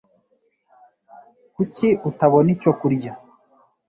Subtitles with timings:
[1.55, 3.11] Kuki utabona icyo kurya